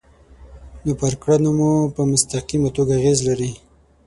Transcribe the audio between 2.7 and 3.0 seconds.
توګه